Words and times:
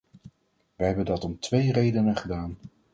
Wij 0.75 0.87
hebben 0.87 1.05
dat 1.05 1.23
om 1.23 1.39
twee 1.39 1.71
redenen 1.71 2.15
gedaan. 2.17 2.57